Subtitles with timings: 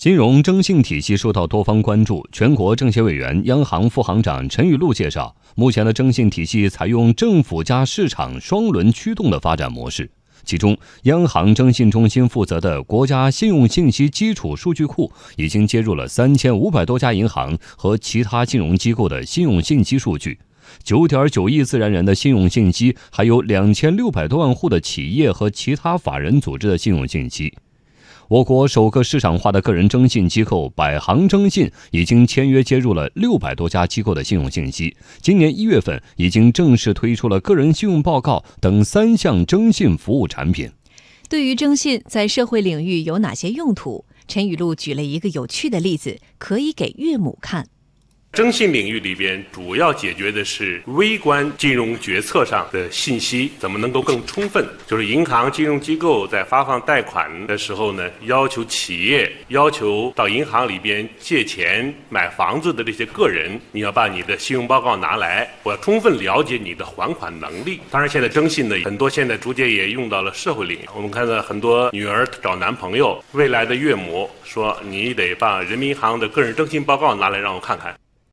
[0.00, 2.26] 金融征信体系受到多方关注。
[2.32, 10.10] 全国政协委员、央行副行长陈雨露介绍，目前的征信体系采用政府加市场双轮驱动的发展模式。
[10.42, 20.38] 其中，央行征信中心负责的国家信用信息基础数据库已经接入了三千五百多家银行和其他金融机构的信用信息数据，
[20.82, 27.52] 九点九亿自然人的信用信息，还有两千六百多万户的企业和其他法人组织的信用信息。
[28.30, 34.96] 我国首个市场化的个人征信机构百行征信已经签约接入了六百多家机构的信用信息。
[35.20, 40.70] 今年一月份，已经正式推出了个人信用报告等三项征信服务产品。
[41.28, 44.04] 对于征信在社会领域有哪些用途？
[44.28, 47.66] 陈雨露举了一个有趣的例子，可以给岳母看。
[48.32, 54.64] 征信领域里边，主要解决的是微观金融决策上的信息怎么能够更充分。
[54.86, 67.80] 就是银行金融机构在发放贷款的时候呢，要求企业、要求到银行里边借钱买房子的这些个人，你要把你的信用报告拿来，我要充分了解你的还款能力。
[67.90, 70.84] 当然，现在征信呢，很多现在逐渐也用到了社会领域。
[70.94, 77.94] 我们看到很多女儿找男朋友，未来的岳母说：“你得把人民银行的个人征信报告拿来让我看看。”